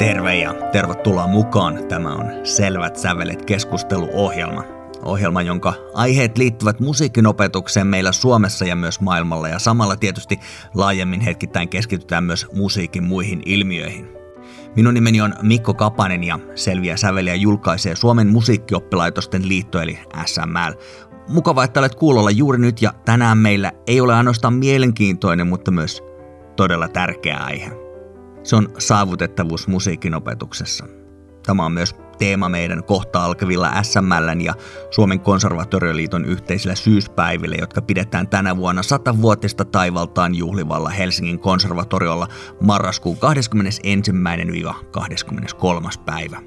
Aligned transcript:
Terve 0.00 0.36
ja 0.36 0.54
tervetuloa 0.72 1.26
mukaan. 1.26 1.84
Tämä 1.88 2.14
on 2.14 2.26
Selvät 2.44 2.96
sävelet 2.96 3.44
keskusteluohjelma. 3.44 4.64
Ohjelma, 5.02 5.42
jonka 5.42 5.74
aiheet 5.94 6.38
liittyvät 6.38 6.80
musiikin 6.80 7.26
opetukseen 7.26 7.86
meillä 7.86 8.12
Suomessa 8.12 8.64
ja 8.64 8.76
myös 8.76 9.00
maailmalla 9.00 9.48
ja 9.48 9.58
samalla 9.58 9.96
tietysti 9.96 10.40
laajemmin 10.74 11.20
hetkittäin 11.20 11.68
keskitytään 11.68 12.24
myös 12.24 12.46
musiikin 12.52 13.04
muihin 13.04 13.42
ilmiöihin. 13.46 14.08
Minun 14.76 14.94
nimeni 14.94 15.20
on 15.20 15.34
Mikko 15.42 15.74
Kapanen 15.74 16.24
ja 16.24 16.38
Selviä 16.54 16.96
säveliä 16.96 17.34
julkaisee 17.34 17.96
Suomen 17.96 18.28
musiikkioppilaitosten 18.28 19.48
liitto 19.48 19.80
eli 19.80 19.98
SML. 20.24 20.72
Mukava, 21.28 21.64
että 21.64 21.80
olet 21.80 21.94
kuulolla 21.94 22.30
juuri 22.30 22.58
nyt 22.58 22.82
ja 22.82 22.92
tänään 23.04 23.38
meillä 23.38 23.72
ei 23.86 24.00
ole 24.00 24.14
ainoastaan 24.14 24.54
mielenkiintoinen, 24.54 25.46
mutta 25.46 25.70
myös 25.70 26.02
todella 26.56 26.88
tärkeä 26.88 27.36
aihe. 27.36 27.89
Se 28.42 28.56
on 28.56 28.68
saavutettavuus 28.78 29.68
musiikin 29.68 30.14
opetuksessa. 30.14 30.84
Tämä 31.46 31.64
on 31.64 31.72
myös 31.72 31.94
teema 32.18 32.48
meidän 32.48 32.84
kohta 32.84 33.24
alkavilla 33.24 33.82
SML 33.82 34.40
ja 34.40 34.54
Suomen 34.90 35.20
konservatorioliiton 35.20 36.24
yhteisillä 36.24 36.74
syyspäivillä, 36.74 37.56
jotka 37.58 37.82
pidetään 37.82 38.28
tänä 38.28 38.56
vuonna 38.56 38.82
satavuotista 38.82 39.64
taivaltaan 39.64 40.34
juhlivalla 40.34 40.88
Helsingin 40.88 41.38
konservatoriolla 41.38 42.28
marraskuun 42.60 43.16
21-23. 43.16 43.20
päivä. 46.04 46.42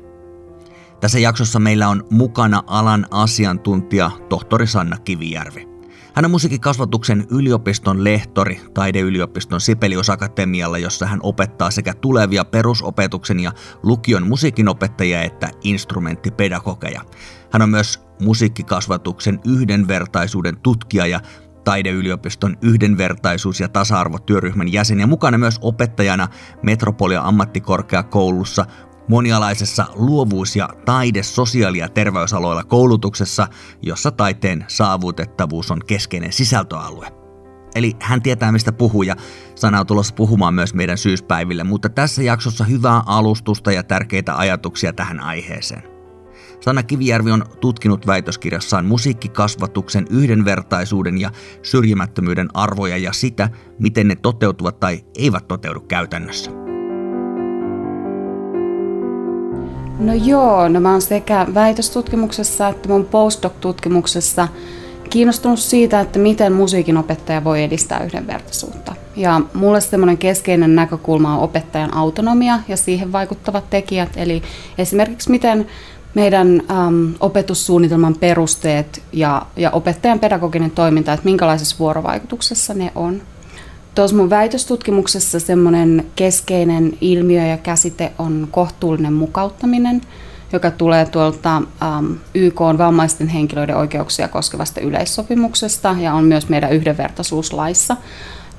Tässä 0.99 1.19
jaksossa 1.19 1.59
meillä 1.59 1.87
on 1.89 2.03
mukana 2.09 2.63
alan 2.67 3.05
asiantuntija 3.11 4.11
tohtori 4.29 4.67
Sanna 4.67 4.97
Kivijärvi. 4.97 5.72
Hän 6.13 6.25
on 6.25 6.31
musiikkikasvatuksen 6.31 7.27
yliopiston 7.31 8.03
lehtori 8.03 8.61
taideyliopiston 8.73 9.61
Sibelius 9.61 10.09
Akatemialla, 10.09 10.77
jossa 10.77 11.05
hän 11.05 11.19
opettaa 11.23 11.71
sekä 11.71 11.93
tulevia 11.93 12.45
perusopetuksen 12.45 13.39
ja 13.39 13.51
lukion 13.83 14.27
musiikinopettajia 14.27 15.23
että 15.23 15.49
instrumenttipedagogeja. 15.63 17.01
Hän 17.51 17.61
on 17.61 17.69
myös 17.69 18.01
musiikkikasvatuksen 18.21 19.39
yhdenvertaisuuden 19.45 20.57
tutkija 20.57 21.05
ja 21.07 21.19
taideyliopiston 21.63 22.57
yhdenvertaisuus- 22.61 23.59
ja 23.59 23.69
tasa-arvotyöryhmän 23.69 24.73
jäsen 24.73 24.99
ja 24.99 25.07
mukana 25.07 25.37
myös 25.37 25.59
opettajana 25.61 26.27
Metropolia 26.63 27.21
ammattikorkeakoulussa 27.21 28.65
monialaisessa 29.07 29.85
luovuus- 29.95 30.55
ja 30.55 30.69
taide-, 30.85 31.23
sosiaali- 31.23 31.77
ja 31.77 31.89
terveysaloilla 31.89 32.63
koulutuksessa, 32.63 33.47
jossa 33.81 34.11
taiteen 34.11 34.65
saavutettavuus 34.67 35.71
on 35.71 35.81
keskeinen 35.87 36.33
sisältöalue. 36.33 37.07
Eli 37.75 37.93
hän 37.99 38.21
tietää 38.21 38.51
mistä 38.51 38.71
puhuu 38.71 39.03
ja 39.03 39.15
sana 39.55 39.79
on 39.79 39.87
tulossa 39.87 40.15
puhumaan 40.15 40.53
myös 40.53 40.73
meidän 40.73 40.97
syyspäiville, 40.97 41.63
mutta 41.63 41.89
tässä 41.89 42.23
jaksossa 42.23 42.63
hyvää 42.63 43.01
alustusta 43.05 43.71
ja 43.71 43.83
tärkeitä 43.83 44.37
ajatuksia 44.37 44.93
tähän 44.93 45.19
aiheeseen. 45.19 45.83
Sanna 46.59 46.83
Kivijärvi 46.83 47.31
on 47.31 47.43
tutkinut 47.61 48.07
väitöskirjassaan 48.07 48.85
musiikkikasvatuksen 48.85 50.05
yhdenvertaisuuden 50.09 51.17
ja 51.17 51.31
syrjimättömyyden 51.61 52.49
arvoja 52.53 52.97
ja 52.97 53.13
sitä, 53.13 53.49
miten 53.79 54.07
ne 54.07 54.15
toteutuvat 54.15 54.79
tai 54.79 55.05
eivät 55.17 55.47
toteudu 55.47 55.79
käytännössä. 55.79 56.62
No 59.99 60.13
joo, 60.13 60.69
no 60.69 60.79
mä 60.79 60.91
oon 60.91 61.01
sekä 61.01 61.47
väitöstutkimuksessa 61.53 62.67
että 62.67 62.89
mun 62.89 63.05
postdoc-tutkimuksessa 63.05 64.47
kiinnostunut 65.09 65.59
siitä, 65.59 65.99
että 65.99 66.19
miten 66.19 66.53
musiikin 66.53 66.97
opettaja 66.97 67.43
voi 67.43 67.63
edistää 67.63 68.03
yhdenvertaisuutta. 68.03 68.95
Ja 69.15 69.41
mulle 69.53 69.81
semmoinen 69.81 70.17
keskeinen 70.17 70.75
näkökulma 70.75 71.37
on 71.37 71.43
opettajan 71.43 71.93
autonomia 71.93 72.59
ja 72.67 72.77
siihen 72.77 73.11
vaikuttavat 73.11 73.69
tekijät, 73.69 74.09
eli 74.15 74.43
esimerkiksi 74.77 75.31
miten 75.31 75.67
meidän 76.13 76.61
äm, 76.71 77.13
opetussuunnitelman 77.19 78.15
perusteet 78.15 79.01
ja, 79.11 79.45
ja 79.55 79.71
opettajan 79.71 80.19
pedagoginen 80.19 80.71
toiminta, 80.71 81.13
että 81.13 81.25
minkälaisessa 81.25 81.75
vuorovaikutuksessa 81.79 82.73
ne 82.73 82.91
on. 82.95 83.21
Tuossa 83.95 84.15
mun 84.15 84.29
väitöstutkimuksessa 84.29 85.39
semmoinen 85.39 86.05
keskeinen 86.15 86.97
ilmiö 87.01 87.45
ja 87.45 87.57
käsite 87.57 88.11
on 88.19 88.47
kohtuullinen 88.51 89.13
mukauttaminen, 89.13 90.01
joka 90.53 90.71
tulee 90.71 91.05
tuolta 91.05 91.55
ähm, 91.55 92.11
YK 92.33 92.61
on 92.61 92.77
vammaisten 92.77 93.27
henkilöiden 93.27 93.77
oikeuksia 93.77 94.27
koskevasta 94.27 94.81
yleissopimuksesta 94.81 95.95
ja 95.99 96.13
on 96.13 96.23
myös 96.23 96.49
meidän 96.49 96.71
yhdenvertaisuuslaissa. 96.71 97.97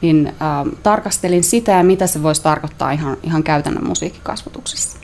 Niin 0.00 0.26
ähm, 0.42 0.68
tarkastelin 0.82 1.44
sitä 1.44 1.72
ja 1.72 1.84
mitä 1.84 2.06
se 2.06 2.22
voisi 2.22 2.42
tarkoittaa 2.42 2.92
ihan, 2.92 3.16
ihan 3.22 3.42
käytännön 3.42 3.86
musiikkikasvatuksessa. 3.86 4.98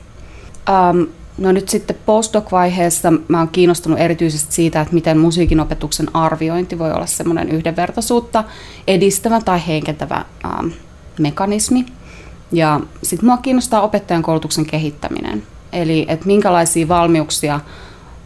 Ähm, 0.68 1.02
No 1.40 1.52
nyt 1.52 1.68
sitten 1.68 1.96
postdoc-vaiheessa 2.06 3.12
mä 3.28 3.38
oon 3.38 3.48
kiinnostunut 3.48 3.98
erityisesti 3.98 4.54
siitä, 4.54 4.80
että 4.80 4.94
miten 4.94 5.18
musiikin 5.18 5.60
opetuksen 5.60 6.06
arviointi 6.14 6.78
voi 6.78 6.92
olla 6.92 7.06
semmoinen 7.06 7.48
yhdenvertaisuutta 7.48 8.44
edistävä 8.86 9.40
tai 9.40 9.60
heikentävä 9.66 10.24
ähm, 10.44 10.66
mekanismi. 11.18 11.86
Ja 12.52 12.80
sitten 13.02 13.26
mua 13.26 13.36
kiinnostaa 13.36 13.82
opettajan 13.82 14.22
koulutuksen 14.22 14.66
kehittäminen. 14.66 15.42
Eli 15.72 16.06
että 16.08 16.26
minkälaisia 16.26 16.88
valmiuksia 16.88 17.60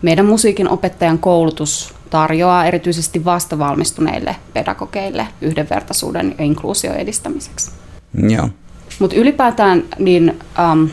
meidän 0.02 0.26
musiikin 0.26 0.68
opettajan 0.68 1.18
koulutus 1.18 1.94
tarjoaa 2.10 2.64
erityisesti 2.66 3.24
vastavalmistuneille 3.24 4.36
pedagogeille 4.52 5.26
yhdenvertaisuuden 5.40 6.34
ja 6.38 6.44
inkluusion 6.44 6.96
edistämiseksi. 6.96 7.70
Joo. 8.28 8.48
Mutta 8.98 9.16
ylipäätään 9.16 9.84
niin 9.98 10.40
ähm, 10.58 10.84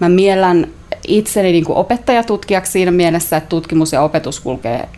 mä 0.00 0.08
miellän 0.08 0.66
itseni 1.08 1.52
niin 1.52 1.64
kuin 1.64 1.78
opettajatutkijaksi 1.78 2.72
siinä 2.72 2.90
mielessä, 2.90 3.36
että 3.36 3.48
tutkimus 3.48 3.92
ja 3.92 4.02
opetus 4.02 4.40
kulkee 4.40 4.88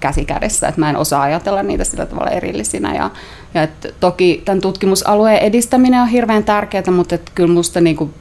käsi 0.00 0.24
kädessä, 0.24 0.68
että 0.68 0.80
mä 0.80 0.90
en 0.90 0.96
osaa 0.96 1.22
ajatella 1.22 1.62
niitä 1.62 1.84
sillä 1.84 2.06
tavalla 2.06 2.30
erillisinä. 2.30 2.94
Ja, 2.94 3.10
ja 3.54 3.62
että 3.62 3.88
toki 4.00 4.42
tämän 4.44 4.60
tutkimusalueen 4.60 5.38
edistäminen 5.38 6.00
on 6.00 6.08
hirveän 6.08 6.44
tärkeää, 6.44 6.90
mutta 6.90 7.14
että 7.14 7.32
kyllä 7.34 7.54
musta 7.54 7.80
niin 7.80 8.14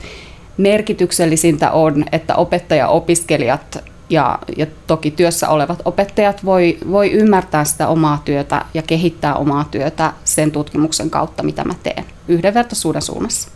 merkityksellisintä 0.58 1.72
on, 1.72 2.06
että 2.12 2.36
opettaja-opiskelijat 2.36 3.84
ja, 4.10 4.40
ja 4.58 4.66
toki 4.88 5.12
työssä 5.12 5.50
olevat 5.50 5.82
opettajat 5.86 6.46
voi, 6.46 6.78
voi 6.92 7.12
ymmärtää 7.12 7.64
sitä 7.64 7.88
omaa 7.88 8.22
työtä 8.26 8.66
ja 8.74 8.82
kehittää 8.82 9.36
omaa 9.36 9.68
työtä 9.72 10.14
sen 10.24 10.52
tutkimuksen 10.52 11.10
kautta, 11.10 11.44
mitä 11.44 11.64
mä 11.64 11.76
teen 11.84 12.06
yhdenvertaisuuden 12.28 13.02
suunnassa. 13.02 13.50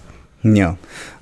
Joo, 0.44 0.74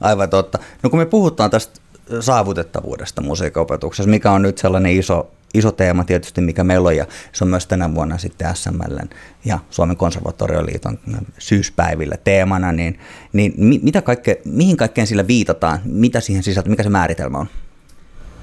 aivan 0.02 0.30
totta. 0.30 0.60
No 0.84 0.90
kun 0.90 1.00
me 1.00 1.06
puhutaan 1.06 1.52
tästä 1.52 1.80
saavutettavuudesta 2.20 3.22
musiikinopetuksessa, 3.22 4.10
mikä 4.10 4.32
on 4.32 4.42
nyt 4.42 4.58
sellainen 4.58 4.92
iso, 4.92 5.32
iso 5.54 5.72
teema 5.72 6.04
tietysti, 6.04 6.42
mikä 6.42 6.64
meillä 6.64 6.88
on, 6.88 6.96
ja 6.96 7.06
se 7.34 7.44
on 7.44 7.50
myös 7.50 7.68
tänä 7.68 7.96
vuonna 7.96 8.18
sitten 8.18 8.56
SML 8.56 8.98
ja 9.46 9.60
Suomen 9.70 9.98
konservatorioliiton 9.98 11.00
syyspäivillä 11.38 12.18
teemana, 12.24 12.72
niin, 12.72 13.00
niin 13.34 13.54
mitä 13.58 14.02
kaikke, 14.02 14.42
mihin 14.46 14.78
kaikkeen 14.78 15.08
sillä 15.08 15.28
viitataan, 15.28 15.80
mitä 15.86 16.20
siihen 16.20 16.44
sisältää, 16.44 16.70
mikä 16.70 16.84
se 16.84 16.90
määritelmä 16.90 17.38
on? 17.38 17.48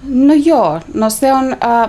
No 0.09 0.35
joo, 0.35 0.81
no 0.95 1.11
se 1.11 1.33
on, 1.33 1.53
äh, 1.53 1.89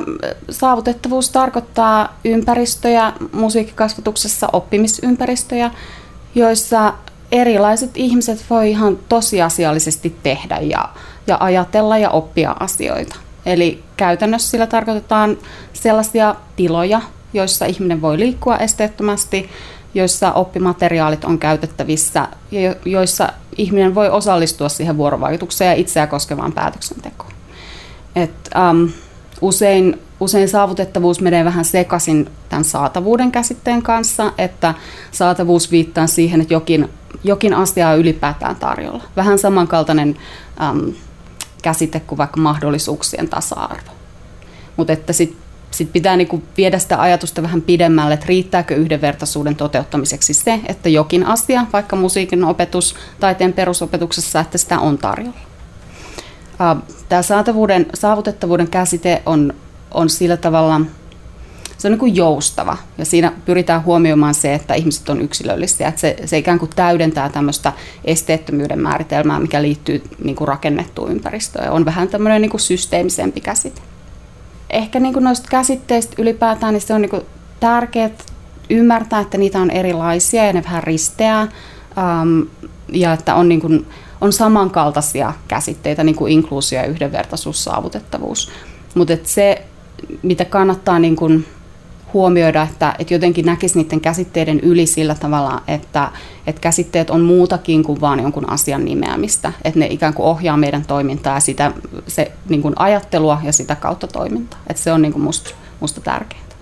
saavutettavuus 0.49 1.29
tarkoittaa 1.29 2.19
ympäristöjä, 2.25 3.13
musiikkikasvatuksessa 3.31 4.49
oppimisympäristöjä, 4.53 5.71
joissa 6.35 6.93
erilaiset 7.31 7.91
ihmiset 7.95 8.45
voi 8.49 8.69
ihan 8.69 8.99
tosiasiallisesti 9.09 10.15
tehdä 10.23 10.57
ja, 10.57 10.89
ja 11.27 11.37
ajatella 11.39 11.97
ja 11.97 12.09
oppia 12.09 12.55
asioita. 12.59 13.15
Eli 13.45 13.83
käytännössä 13.97 14.49
sillä 14.49 14.67
tarkoitetaan 14.67 15.37
sellaisia 15.73 16.35
tiloja, 16.55 17.01
joissa 17.33 17.65
ihminen 17.65 18.01
voi 18.01 18.19
liikkua 18.19 18.57
esteettömästi, 18.57 19.49
joissa 19.93 20.33
oppimateriaalit 20.33 21.25
on 21.25 21.39
käytettävissä 21.39 22.27
ja 22.51 22.75
joissa 22.85 23.33
ihminen 23.57 23.95
voi 23.95 24.09
osallistua 24.09 24.69
siihen 24.69 24.97
vuorovaikutukseen 24.97 25.69
ja 25.69 25.75
itseä 25.75 26.07
koskevaan 26.07 26.53
päätöksentekoon. 26.53 27.31
Et, 28.15 28.49
um, 28.71 28.89
usein, 29.41 29.99
usein 30.19 30.49
saavutettavuus 30.49 31.21
menee 31.21 31.45
vähän 31.45 31.65
sekaisin 31.65 32.29
tämän 32.49 32.63
saatavuuden 32.63 33.31
käsitteen 33.31 33.81
kanssa, 33.81 34.33
että 34.37 34.73
saatavuus 35.11 35.71
viittaa 35.71 36.07
siihen, 36.07 36.41
että 36.41 36.53
jokin 36.53 36.89
jokin 37.23 37.53
asia 37.53 37.89
on 37.89 37.99
ylipäätään 37.99 38.55
tarjolla. 38.55 39.03
Vähän 39.15 39.39
samankaltainen 39.39 40.17
äm, 40.61 40.93
käsite 41.63 41.99
kuin 41.99 42.17
vaikka 42.17 42.39
mahdollisuuksien 42.39 43.29
tasa-arvo. 43.29 43.91
Mutta 44.77 44.93
että 44.93 45.13
sitten 45.13 45.43
sit 45.71 45.93
pitää 45.93 46.17
niinku 46.17 46.43
viedä 46.57 46.79
sitä 46.79 47.01
ajatusta 47.01 47.43
vähän 47.43 47.61
pidemmälle, 47.61 48.13
että 48.13 48.25
riittääkö 48.25 48.75
yhdenvertaisuuden 48.75 49.55
toteuttamiseksi 49.55 50.33
se, 50.33 50.59
että 50.67 50.89
jokin 50.89 51.25
asia, 51.25 51.65
vaikka 51.73 51.95
musiikin 51.95 52.43
opetus, 52.43 52.95
taiteen 53.19 53.53
perusopetuksessa, 53.53 54.39
että 54.39 54.57
sitä 54.57 54.79
on 54.79 54.97
tarjolla. 54.97 55.39
Tämä 57.09 57.21
saatavuuden, 57.21 57.85
saavutettavuuden 57.93 58.67
käsite 58.67 59.21
on, 59.25 59.53
on 59.91 60.09
sillä 60.09 60.37
tavalla 60.37 60.81
se 61.77 61.87
on 61.87 61.91
niin 61.91 61.99
kuin 61.99 62.15
joustava 62.15 62.77
ja 62.97 63.05
siinä 63.05 63.31
pyritään 63.45 63.83
huomioimaan 63.85 64.33
se, 64.33 64.53
että 64.53 64.73
ihmiset 64.73 65.09
on 65.09 65.21
yksilöllisiä, 65.21 65.87
että 65.87 66.01
se, 66.01 66.15
se 66.25 66.37
ikään 66.37 66.59
kuin 66.59 66.71
täydentää 66.75 67.29
tämmöistä 67.29 67.73
esteettömyyden 68.05 68.79
määritelmää, 68.79 69.39
mikä 69.39 69.61
liittyy 69.61 70.03
niin 70.23 70.35
kuin 70.35 70.47
rakennettuun 70.47 71.11
ympäristöön. 71.11 71.71
On 71.71 71.85
vähän 71.85 72.07
tämmöinen 72.07 72.41
niin 72.41 72.49
kuin 72.49 72.61
systeemisempi 72.61 73.41
käsite. 73.41 73.81
Ehkä 74.69 74.99
niin 74.99 75.13
kuin 75.13 75.23
noista 75.23 75.47
käsitteistä 75.49 76.15
ylipäätään, 76.17 76.73
niin 76.73 76.81
se 76.81 76.93
on 76.93 77.01
niin 77.01 77.09
kuin 77.09 77.23
tärkeää 77.59 78.09
ymmärtää, 78.69 79.19
että 79.19 79.37
niitä 79.37 79.59
on 79.59 79.71
erilaisia 79.71 80.45
ja 80.45 80.53
ne 80.53 80.63
vähän 80.63 80.83
risteää 80.83 81.43
um, 81.43 82.47
ja 82.93 83.13
että 83.13 83.35
on, 83.35 83.49
niin 83.49 83.61
kuin, 83.61 83.85
on 84.21 84.33
samankaltaisia 84.33 85.33
käsitteitä, 85.47 86.03
niin 86.03 86.15
kuin 86.15 86.33
inkluusio 86.33 86.79
ja 86.79 86.85
yhdenvertaisuus, 86.85 87.63
saavutettavuus. 87.63 88.51
Mutta 88.95 89.13
se, 89.23 89.65
mitä 90.21 90.45
kannattaa 90.45 90.99
niin 90.99 91.15
kuin 91.15 91.45
huomioida, 92.13 92.63
että, 92.63 92.95
että 92.99 93.13
jotenkin 93.13 93.45
näkisi 93.45 93.77
niiden 93.77 94.01
käsitteiden 94.01 94.59
yli 94.59 94.85
sillä 94.85 95.15
tavalla, 95.15 95.61
että, 95.67 96.11
että 96.47 96.61
käsitteet 96.61 97.09
on 97.09 97.21
muutakin 97.21 97.83
kuin 97.83 98.01
vain 98.01 98.19
jonkun 98.19 98.49
asian 98.49 98.85
nimeämistä. 98.85 99.53
Että 99.63 99.79
ne 99.79 99.85
ikään 99.85 100.13
kuin 100.13 100.25
ohjaa 100.25 100.57
meidän 100.57 100.85
toimintaa 100.85 101.33
ja 101.33 101.39
sitä, 101.39 101.71
se 102.07 102.31
niin 102.49 102.61
kuin 102.61 102.73
ajattelua 102.77 103.41
ja 103.43 103.53
sitä 103.53 103.75
kautta 103.75 104.07
toimintaa. 104.07 104.59
Että 104.67 104.83
se 104.83 104.91
on 104.91 105.01
niin 105.01 105.13
kuin 105.13 105.23
musta, 105.23 105.49
musta 105.79 106.01
tärkeintä. 106.01 106.55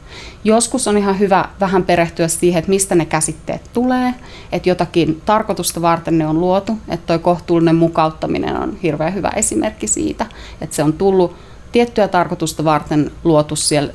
Joskus 0.44 0.88
on 0.88 0.98
ihan 0.98 1.20
hyvä 1.20 1.46
vähän 1.60 1.84
perehtyä 1.84 2.28
siihen, 2.28 2.60
että 2.60 2.70
mistä 2.70 2.96
ne 2.96 3.06
käsitteet 3.06 3.70
tulee, 3.74 4.14
että 4.52 4.70
jotakin 4.70 5.22
tarkoitusta 5.26 5.82
varten 5.82 6.18
ne 6.18 6.28
on 6.28 6.40
luotu, 6.40 6.78
että 6.88 7.08
tuo 7.08 7.20
kohtuullinen 7.20 7.76
mukauttaminen 7.76 8.58
on 8.58 8.78
hirveän 8.84 9.14
hyvä 9.14 9.30
esimerkki 9.36 9.88
siitä, 9.88 10.26
että 10.62 10.76
se 10.76 10.84
on 10.84 10.94
tullut 10.94 11.36
tiettyä 11.72 12.08
tarkoitusta 12.08 12.64
varten 12.64 13.12
luotu 13.24 13.56
siellä 13.56 13.94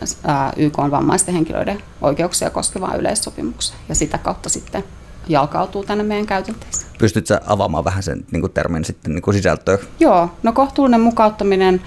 YK 0.56 0.78
on 0.78 0.90
vammaisten 0.90 1.34
henkilöiden 1.34 1.82
oikeuksia 2.00 2.50
koskevaan 2.50 3.00
yleissopimukseen 3.00 3.78
ja 3.88 3.94
sitä 3.94 4.18
kautta 4.18 4.48
sitten 4.48 4.84
jalkautuu 5.28 5.84
tänne 5.84 6.04
meidän 6.04 6.26
käytänteeseen. 6.26 6.90
Pystytkö 6.98 7.40
avaamaan 7.46 7.84
vähän 7.84 8.02
sen 8.02 8.24
niin 8.32 8.40
kuin 8.40 8.52
termin 8.52 8.84
sitten 8.84 9.14
niin 9.14 9.22
kuin 9.22 9.34
sisältöä? 9.34 9.78
Joo, 10.00 10.30
no 10.42 10.52
kohtuullinen 10.52 11.00
mukauttaminen 11.00 11.82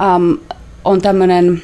äm, 0.00 0.38
on 0.84 1.02
tämmöinen 1.02 1.62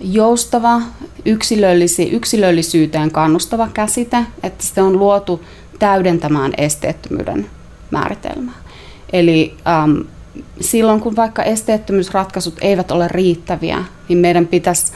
joustava, 0.00 0.82
yksilöllisi, 1.24 2.10
yksilöllisyyteen 2.10 3.10
kannustava 3.10 3.68
käsite, 3.74 4.16
että 4.42 4.64
se 4.66 4.82
on 4.82 4.98
luotu 4.98 5.44
täydentämään 5.78 6.52
esteettömyyden 6.58 7.50
määritelmää. 7.90 8.54
Eli 9.12 9.56
äm, 9.84 10.04
silloin 10.60 11.00
kun 11.00 11.16
vaikka 11.16 11.42
esteettömyysratkaisut 11.42 12.54
eivät 12.60 12.90
ole 12.90 13.08
riittäviä, 13.08 13.84
niin 14.08 14.18
meidän 14.18 14.46
pitäisi 14.46 14.92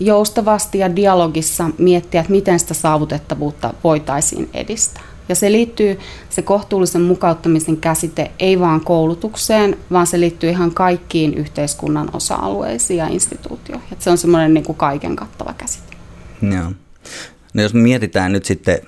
joustavasti 0.00 0.78
ja 0.78 0.96
dialogissa 0.96 1.70
miettiä, 1.78 2.20
että 2.20 2.32
miten 2.32 2.58
sitä 2.58 2.74
saavutettavuutta 2.74 3.74
voitaisiin 3.84 4.50
edistää. 4.54 5.02
Ja 5.28 5.34
se 5.34 5.52
liittyy, 5.52 5.98
se 6.30 6.42
kohtuullisen 6.42 7.02
mukauttamisen 7.02 7.76
käsite 7.76 8.30
ei 8.38 8.60
vaan 8.60 8.80
koulutukseen, 8.80 9.76
vaan 9.92 10.06
se 10.06 10.20
liittyy 10.20 10.50
ihan 10.50 10.74
kaikkiin 10.74 11.34
yhteiskunnan 11.34 12.10
osa-alueisiin 12.12 12.98
ja 12.98 13.06
instituutioihin. 13.06 13.96
Se 13.98 14.10
on 14.10 14.18
semmoinen 14.18 14.54
niin 14.54 14.64
kuin 14.64 14.76
kaiken 14.76 15.16
kattava 15.16 15.54
käsite. 15.58 15.96
Joo. 16.42 16.72
No 17.54 17.62
jos 17.62 17.74
mietitään 17.74 18.32
nyt 18.32 18.44
sitten 18.44 18.78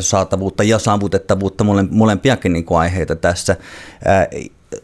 saatavuutta 0.00 0.64
ja 0.64 0.78
saavutettavuutta, 0.78 1.64
molempiakin 1.90 2.52
niin 2.52 2.64
kuin 2.64 2.78
aiheita 2.78 3.16
tässä 3.16 3.56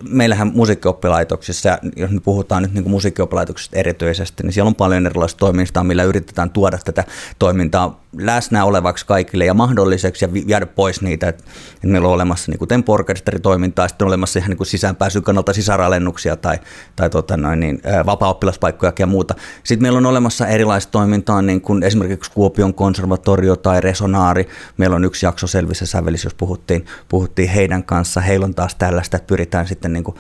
meillähän 0.09 0.53
musiikkioppilaitoksissa, 0.55 1.79
jos 1.97 2.11
me 2.11 2.21
puhutaan 2.21 2.63
nyt 2.63 2.75
niin 2.75 2.83
kuin 2.83 2.91
musiikkioppilaitoksista 2.91 3.77
erityisesti, 3.77 4.43
niin 4.43 4.53
siellä 4.53 4.69
on 4.69 4.75
paljon 4.75 5.07
erilaista 5.07 5.39
toimintaa, 5.39 5.85
millä 5.85 6.05
yritetään 6.05 6.51
tuoda 6.51 6.79
tätä 6.85 7.05
toimintaa 7.39 8.01
läsnä 8.19 8.65
olevaksi 8.65 9.07
kaikille 9.07 9.45
ja 9.45 9.55
mahdolliseksi 9.55 10.25
ja 10.25 10.33
viedä 10.33 10.67
pois 10.67 11.03
niitä. 11.03 11.29
Että, 11.29 11.45
meillä 11.83 12.09
on 12.09 12.15
olemassa 12.15 12.53
niin 12.53 12.59
kuin 12.59 12.69
tempo-orkesteritoimintaa, 12.69 13.89
sitten 13.89 14.05
on 14.05 14.09
olemassa 14.09 14.39
ihan 14.39 14.51
niin 14.51 14.57
kuin 14.57 14.67
sisäänpääsyn 14.67 15.23
kannalta 15.23 15.53
sisaralennuksia 15.53 16.37
tai, 16.37 16.59
tai 16.97 17.11
tota 17.11 17.37
noin, 17.37 17.61
niin, 17.61 17.83
vapaa-oppilaspaikkoja 18.07 18.93
ja 18.99 19.07
muuta. 19.07 19.35
Sitten 19.65 19.83
meillä 19.83 19.97
on 19.97 20.07
olemassa 20.07 20.47
erilaista 20.47 20.91
toimintaa, 20.91 21.43
niin 21.43 21.61
kuin 21.61 21.83
esimerkiksi 21.83 22.31
Kuopion 22.33 22.75
konservatorio 22.75 23.57
tai 23.57 23.81
Resonaari. 23.81 24.49
Meillä 24.77 24.97
on 24.97 25.05
yksi 25.05 25.27
jakso 25.27 25.47
selvissä 25.47 25.87
sävelissä, 25.87 26.27
jos 26.27 26.35
puhuttiin, 26.35 26.87
puhuttiin 27.09 27.49
heidän 27.49 27.85
kanssa. 27.85 28.21
Heillä 28.21 28.45
on 28.45 28.55
taas 28.55 28.75
tällaista, 28.75 29.17
että 29.17 29.27
pyritään 29.27 29.67
sitten 29.67 29.90
niin 29.93 30.05
kuin, 30.05 30.17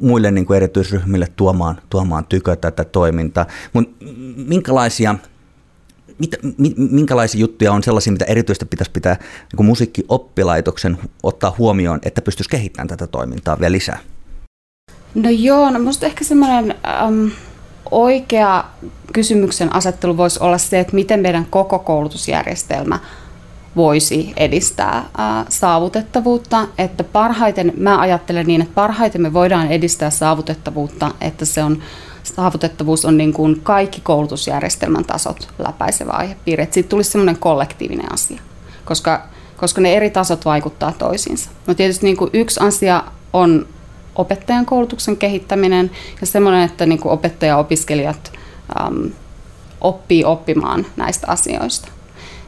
muille 0.00 0.30
niin 0.30 0.46
kuin 0.46 0.56
erityisryhmille 0.56 1.26
tuomaan, 1.36 1.80
tuomaan 1.90 2.26
tykö 2.26 2.56
tätä 2.56 2.84
toimintaa. 2.84 3.46
Mutta 3.72 4.04
minkälaisia 4.36 5.14
mitä, 6.18 6.36
minkälaisia 6.76 7.40
juttuja 7.40 7.72
on 7.72 7.82
sellaisia, 7.82 8.12
mitä 8.12 8.24
erityisesti 8.24 8.64
pitäisi 8.64 8.90
pitää 8.90 9.16
niin 9.56 9.66
musiikkioppilaitoksen 9.66 10.98
ottaa 11.22 11.54
huomioon, 11.58 12.00
että 12.02 12.22
pystyisi 12.22 12.50
kehittämään 12.50 12.88
tätä 12.88 13.06
toimintaa 13.06 13.60
vielä 13.60 13.72
lisää? 13.72 13.98
No 15.14 15.30
joo, 15.30 15.70
no 15.70 15.78
minusta 15.78 16.06
ehkä 16.06 16.24
semmoinen 16.24 16.74
äm, 17.06 17.30
oikea 17.90 18.64
kysymyksen 19.12 19.74
asettelu 19.74 20.16
voisi 20.16 20.40
olla 20.42 20.58
se, 20.58 20.80
että 20.80 20.94
miten 20.94 21.20
meidän 21.20 21.46
koko 21.50 21.78
koulutusjärjestelmä 21.78 22.98
voisi 23.76 24.32
edistää 24.36 25.04
ää, 25.18 25.44
saavutettavuutta, 25.48 26.68
että 26.78 27.04
parhaiten, 27.04 27.72
mä 27.76 28.00
ajattelen 28.00 28.46
niin, 28.46 28.62
että 28.62 28.74
parhaiten 28.74 29.22
me 29.22 29.32
voidaan 29.32 29.72
edistää 29.72 30.10
saavutettavuutta, 30.10 31.10
että 31.20 31.44
se 31.44 31.64
on 31.64 31.82
saavutettavuus 32.22 33.04
on 33.04 33.16
niin 33.16 33.32
kuin 33.32 33.60
kaikki 33.62 34.00
koulutusjärjestelmän 34.00 35.04
tasot 35.04 35.48
läpäisevä 35.58 36.10
aihepiiri. 36.10 36.62
Että 36.62 36.74
siitä 36.74 36.88
tulisi 36.88 37.10
semmoinen 37.10 37.38
kollektiivinen 37.38 38.12
asia, 38.12 38.40
koska, 38.84 39.28
koska 39.56 39.80
ne 39.80 39.94
eri 39.94 40.10
tasot 40.10 40.44
vaikuttaa 40.44 40.92
toisiinsa. 40.92 41.50
No 41.66 41.74
tietysti 41.74 42.06
niin 42.06 42.16
kuin 42.16 42.30
yksi 42.32 42.60
asia 42.60 43.04
on 43.32 43.66
opettajan 44.14 44.66
koulutuksen 44.66 45.16
kehittäminen 45.16 45.90
ja 46.20 46.26
semmoinen, 46.26 46.62
että 46.62 46.86
niin 46.86 46.98
kuin 46.98 47.12
opettaja-opiskelijat 47.12 48.32
äm, 48.80 49.10
oppii 49.80 50.24
oppimaan 50.24 50.86
näistä 50.96 51.26
asioista. 51.26 51.88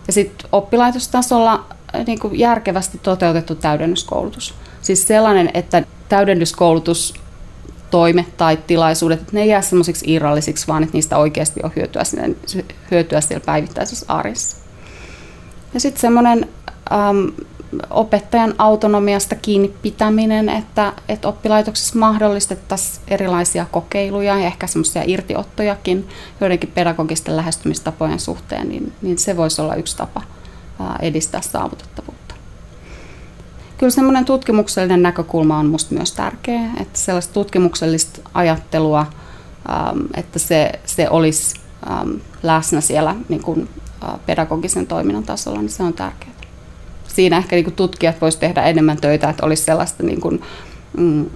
Ja 0.06 0.12
sitten 0.12 0.48
oppilaitostasolla 0.52 1.64
niin 2.06 2.18
kuin 2.18 2.38
järkevästi 2.38 2.98
toteutettu 2.98 3.54
täydennyskoulutus. 3.54 4.54
Siis 4.82 5.06
sellainen, 5.06 5.50
että 5.54 5.82
täydennyskoulutus 6.08 7.14
toimet 7.90 8.36
tai 8.36 8.58
tilaisuudet, 8.66 9.20
että 9.20 9.32
ne 9.32 9.42
ei 9.42 9.48
jää 9.48 9.62
semmoisiksi 9.62 10.12
irrallisiksi, 10.12 10.66
vaan 10.66 10.82
että 10.82 10.92
niistä 10.92 11.18
oikeasti 11.18 11.60
on 11.62 11.72
hyötyä, 11.76 12.04
sinne, 12.04 12.36
hyötyä 12.90 13.20
siellä 13.20 13.44
päivittäisessä 13.46 14.06
arjessa. 14.08 14.56
Ja 15.74 15.80
sitten 15.80 16.00
semmoinen 16.00 16.48
opettajan 17.90 18.54
autonomiasta 18.58 19.34
kiinni 19.34 19.74
pitäminen, 19.82 20.48
että, 20.48 20.92
että 21.08 21.28
oppilaitoksissa 21.28 21.98
mahdollistettaisiin 21.98 23.04
erilaisia 23.08 23.66
kokeiluja 23.70 24.38
ja 24.38 24.46
ehkä 24.46 24.66
semmoisia 24.66 25.02
irtiottojakin 25.06 26.08
joidenkin 26.40 26.72
pedagogisten 26.74 27.36
lähestymistapojen 27.36 28.20
suhteen, 28.20 28.68
niin, 28.68 28.92
niin 29.02 29.18
se 29.18 29.36
voisi 29.36 29.62
olla 29.62 29.74
yksi 29.74 29.96
tapa 29.96 30.22
edistää 31.00 31.40
saavutettavuutta 31.40 32.24
kyllä 33.78 33.90
semmoinen 33.90 34.24
tutkimuksellinen 34.24 35.02
näkökulma 35.02 35.58
on 35.58 35.66
minusta 35.66 35.94
myös 35.94 36.12
tärkeä, 36.12 36.60
että 36.80 36.98
sellaista 36.98 37.34
tutkimuksellista 37.34 38.20
ajattelua, 38.34 39.06
että 40.14 40.38
se, 40.38 40.72
se 40.84 41.10
olisi 41.10 41.60
läsnä 42.42 42.80
siellä 42.80 43.16
niin 43.28 43.42
kuin 43.42 43.68
pedagogisen 44.26 44.86
toiminnan 44.86 45.24
tasolla, 45.24 45.60
niin 45.60 45.70
se 45.70 45.82
on 45.82 45.92
tärkeää. 45.92 46.33
Siinä 47.14 47.36
ehkä 47.36 47.56
niin 47.56 47.64
kuin 47.64 47.74
tutkijat 47.74 48.20
voisivat 48.20 48.40
tehdä 48.40 48.62
enemmän 48.62 48.96
töitä, 49.00 49.30
että 49.30 49.46
olisi 49.46 49.62
sellaista 49.62 50.02
niin 50.02 50.20
kuin, 50.20 50.42
mm, 50.96 51.26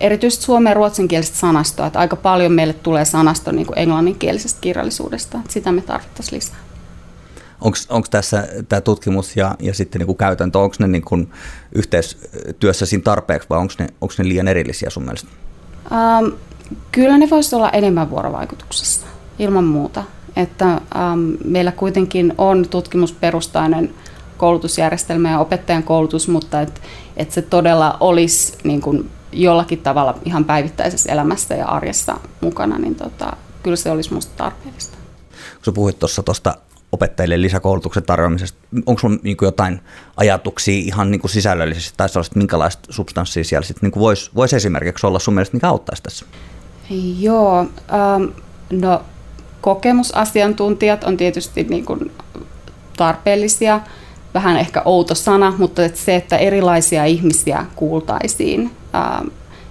erityisesti 0.00 0.44
suomen 0.44 0.70
ja 0.70 0.74
ruotsinkielistä 0.74 1.36
sanastoa, 1.36 1.86
että 1.86 1.98
aika 1.98 2.16
paljon 2.16 2.52
meille 2.52 2.72
tulee 2.72 3.04
sanasto 3.04 3.52
niin 3.52 3.66
kuin 3.66 3.78
englanninkielisestä 3.78 4.60
kirjallisuudesta, 4.60 5.38
että 5.38 5.52
sitä 5.52 5.72
me 5.72 5.80
tarvittaisiin 5.80 6.36
lisää. 6.38 6.56
Onko 7.88 8.06
tässä 8.10 8.48
tämä 8.68 8.80
tutkimus 8.80 9.36
ja, 9.36 9.54
ja 9.60 9.74
sitten 9.74 9.98
niin 9.98 10.06
kuin 10.06 10.18
käytäntö, 10.18 10.58
onko 10.58 10.76
ne 10.78 10.86
niin 10.86 11.04
kuin 11.04 11.30
yhteistyössä 11.74 12.86
siinä 12.86 13.02
tarpeeksi 13.02 13.48
vai 13.50 13.58
onko 13.58 13.74
ne, 13.78 13.88
onko 14.00 14.14
ne 14.18 14.28
liian 14.28 14.48
erillisiä 14.48 14.90
sun 14.90 15.02
mielestä? 15.02 15.28
Ähm, 15.92 16.34
kyllä 16.92 17.18
ne 17.18 17.30
voisivat 17.30 17.52
olla 17.52 17.70
enemmän 17.70 18.10
vuorovaikutuksessa, 18.10 19.06
ilman 19.38 19.64
muuta. 19.64 20.04
Että 20.36 20.72
ähm, 20.72 20.80
meillä 21.44 21.72
kuitenkin 21.72 22.34
on 22.38 22.68
tutkimusperustainen 22.68 23.94
koulutusjärjestelmä 24.44 25.30
ja 25.30 25.38
opettajan 25.38 25.82
koulutus, 25.82 26.28
mutta 26.28 26.60
että 26.60 26.80
et 27.16 27.30
se 27.30 27.42
todella 27.42 27.96
olisi 28.00 28.58
niin 28.64 28.80
kuin 28.80 29.10
jollakin 29.32 29.78
tavalla 29.78 30.18
ihan 30.24 30.44
päivittäisessä 30.44 31.12
elämässä 31.12 31.54
ja 31.54 31.66
arjessa 31.66 32.20
mukana, 32.40 32.78
niin 32.78 32.94
tota, 32.94 33.36
kyllä 33.62 33.76
se 33.76 33.90
olisi 33.90 34.10
minusta 34.10 34.32
tarpeellista. 34.36 34.96
Kun 35.54 35.64
sä 35.64 35.72
puhuit 35.72 35.98
tuosta 36.24 36.56
opettajille 36.92 37.42
lisäkoulutuksen 37.42 38.02
tarjoamisesta. 38.02 38.58
Onko 38.86 39.00
sinulla 39.00 39.20
niin 39.22 39.36
jotain 39.42 39.80
ajatuksia 40.16 40.78
ihan 40.78 41.10
niin 41.10 41.20
kuin 41.20 41.30
sisällöllisesti 41.30 41.94
tai 41.96 42.08
sellaista, 42.08 42.38
minkälaista 42.38 42.92
substanssia 42.92 43.44
siellä 43.44 43.66
sitten 43.66 43.90
niin 43.90 44.00
voisi 44.00 44.30
vois 44.34 44.54
esimerkiksi 44.54 45.06
olla 45.06 45.18
sun 45.18 45.34
mielestä, 45.34 45.56
mikä 45.56 45.68
auttaisi 45.68 46.02
tässä? 46.02 46.26
Joo, 47.18 47.60
ähm, 47.60 48.24
no 48.72 49.02
kokemusasiantuntijat 49.60 51.04
on 51.04 51.16
tietysti 51.16 51.64
niin 51.64 51.84
kuin 51.84 52.12
tarpeellisia, 52.96 53.80
vähän 54.34 54.56
ehkä 54.56 54.82
outo 54.84 55.14
sana, 55.14 55.54
mutta 55.58 55.84
että 55.84 56.00
se, 56.00 56.16
että 56.16 56.36
erilaisia 56.36 57.04
ihmisiä 57.04 57.66
kuultaisiin, 57.76 58.70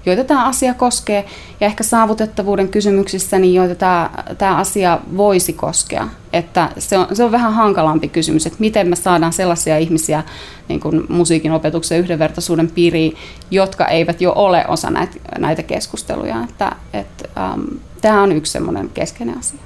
joita 0.06 0.24
tämä 0.24 0.46
asia 0.46 0.74
koskee, 0.74 1.26
ja 1.60 1.68
ehkä 1.68 1.84
saavutettavuuden 1.84 2.70
kysymyksissä, 2.70 3.40
niin 3.40 3.54
joita 3.54 3.76
tämä, 3.76 4.10
tämä 4.38 4.58
asia 4.58 5.00
voisi 5.18 5.54
koskea. 5.54 6.08
Että 6.34 6.70
se, 6.78 6.98
on, 6.98 7.08
se 7.14 7.24
on 7.24 7.32
vähän 7.32 7.54
hankalampi 7.54 8.08
kysymys, 8.08 8.46
että 8.46 8.60
miten 8.60 8.88
me 8.88 8.96
saadaan 8.96 9.34
sellaisia 9.34 9.78
ihmisiä 9.78 10.24
niin 10.70 10.80
kuin 10.80 11.06
musiikin 11.10 11.52
opetuksen 11.52 12.00
yhdenvertaisuuden 12.00 12.72
piiriin, 12.72 13.16
jotka 13.52 13.88
eivät 13.88 14.22
jo 14.22 14.34
ole 14.36 14.66
osa 14.68 14.90
näitä, 14.90 15.16
näitä 15.40 15.64
keskusteluja. 15.64 16.44
Että, 16.44 16.76
että, 16.94 17.30
ähm, 17.38 17.62
tämä 18.02 18.24
on 18.24 18.32
yksi 18.32 18.52
semmoinen 18.52 18.90
keskeinen 18.90 19.38
asia. 19.38 19.60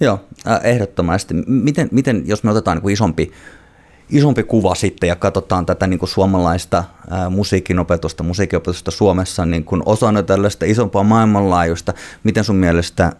Joo, 0.00 0.20
ehdottomasti. 0.62 1.34
Miten, 1.46 1.88
miten 1.92 2.22
jos 2.26 2.42
me 2.44 2.50
otetaan 2.50 2.78
niin 2.78 2.92
isompi 2.92 3.32
isompi 4.10 4.42
kuva 4.42 4.74
sitten 4.74 5.08
ja 5.08 5.16
katsotaan 5.16 5.66
tätä 5.66 5.86
niin 5.86 5.98
kuin 5.98 6.08
suomalaista 6.08 6.84
ää, 7.10 7.30
musiikinopetusta, 7.30 8.22
musiikinopetusta 8.22 8.90
Suomessa 8.90 9.46
niin 9.46 9.64
kuin 9.64 9.82
osana 9.86 10.22
tällaista 10.22 10.66
isompaa 10.66 11.02
maailmanlaajuista. 11.02 11.94
Miten 12.24 12.44
sun 12.44 12.56
mielestä 12.56 13.12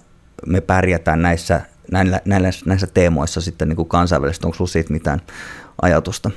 me 0.46 0.60
pärjätään 0.60 1.22
näissä, 1.22 1.60
näillä, 1.90 2.20
näillä, 2.24 2.50
näissä 2.64 2.86
teemoissa 2.86 3.40
sitten 3.40 3.68
niin 3.68 3.76
kuin 3.76 3.88
kansainvälisesti? 3.88 4.46
Onko 4.46 4.56
sinulla 4.56 4.72
siitä 4.72 4.92
mitään 4.92 5.22
ajatusta? 5.82 6.30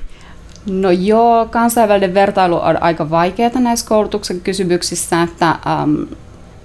No 0.65 0.91
joo, 0.91 1.46
kansainvälinen 1.46 2.13
vertailu 2.13 2.55
on 2.62 2.84
aika 2.84 3.10
vaikeaa 3.10 3.60
näissä 3.60 3.88
koulutuksen 3.88 4.41
kysymyksissä, 4.41 5.24
että, 5.24 5.50
ähm, 5.50 5.96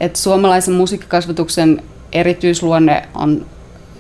että 0.01 0.19
suomalaisen 0.19 0.75
musiikkikasvatuksen 0.75 1.83
erityisluonne 2.13 3.09
on 3.15 3.47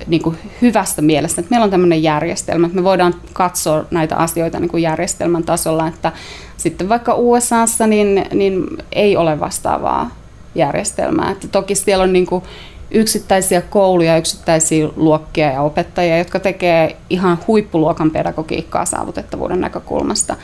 niin 0.07 0.23
kuin 0.23 0.39
hyvästä 0.63 1.03
mielestä, 1.03 1.41
että 1.41 1.51
meillä 1.51 1.65
on 1.65 1.71
tämmöinen 1.71 2.03
järjestelmä, 2.03 2.67
että 2.67 2.77
me 2.77 2.85
voidaan 2.85 3.15
katsoa 3.33 3.85
näitä 3.91 4.17
asioita 4.17 4.61
niin 4.61 4.69
kuin 4.69 4.83
järjestelmän 4.83 5.43
tasolla, 5.43 5.89
että 5.89 6.13
sitten 6.57 6.89
vaikka 6.89 7.15
USAssa 7.15 7.87
niin, 7.87 8.25
niin 8.35 8.67
ei 8.93 9.17
ole 9.17 9.41
vastaavaa 9.41 10.11
järjestelmää. 10.55 11.31
Että 11.31 11.49
toki 11.49 11.75
siellä 11.75 12.05
on 12.05 12.13
niin 12.13 12.27
kuin 12.27 12.45
yksittäisiä 12.91 13.61
kouluja, 13.61 14.17
yksittäisiä 14.17 14.89
luokkia 14.97 15.53
ja 15.53 15.63
opettajia, 15.63 16.19
jotka 16.19 16.41
tekee 16.41 16.97
ihan 17.11 17.39
huippuluokan 17.47 18.11
pedagogiikkaa 18.11 18.85
saavutettavuuden 18.85 19.61
näkökulmasta, 19.61 20.37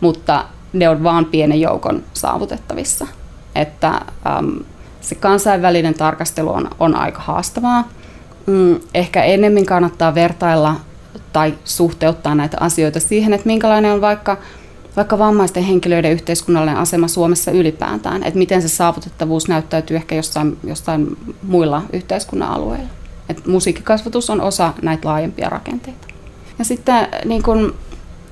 mutta 0.00 0.44
ne 0.72 0.88
on 0.88 1.02
vaan 1.02 1.24
pienen 1.24 1.60
joukon 1.60 2.02
saavutettavissa. 2.14 3.06
Että 3.54 3.88
äm, 3.88 4.64
se 5.00 5.14
kansainvälinen 5.14 5.94
tarkastelu 5.94 6.52
on, 6.52 6.70
on 6.80 6.94
aika 6.94 7.20
haastavaa 7.20 7.88
mm, 8.48 8.80
ehkä 8.94 9.22
enemmän 9.22 9.64
kannattaa 9.66 10.14
vertailla 10.14 10.74
tai 11.32 11.54
suhteuttaa 11.64 12.34
näitä 12.34 12.56
asioita 12.60 13.00
siihen, 13.00 13.32
että 13.32 13.46
minkälainen 13.46 13.92
on 13.92 14.00
vaikka, 14.00 14.36
vaikka 14.96 15.18
vammaisten 15.18 15.62
henkilöiden 15.62 16.12
yhteiskunnallinen 16.12 16.80
asema 16.80 17.08
Suomessa 17.08 17.50
ylipäätään, 17.50 18.24
että 18.24 18.38
miten 18.38 18.62
se 18.62 18.68
saavutettavuus 18.68 19.48
näyttäytyy 19.48 19.96
ehkä 19.96 20.14
jossain, 20.14 20.58
jossain 20.64 21.16
muilla 21.42 21.82
yhteiskunnan 21.92 22.48
alueilla. 22.48 22.88
Et 23.28 23.46
musiikkikasvatus 23.46 24.30
on 24.30 24.40
osa 24.40 24.74
näitä 24.82 25.08
laajempia 25.08 25.48
rakenteita. 25.48 26.08
Ja 26.58 26.64
sitten 26.64 27.08
niin 27.24 27.42
kun, 27.42 27.74